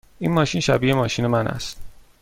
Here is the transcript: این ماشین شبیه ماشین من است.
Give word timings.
این 0.19 0.31
ماشین 0.31 0.61
شبیه 0.61 0.93
ماشین 0.93 1.27
من 1.27 1.47
است. 1.47 1.81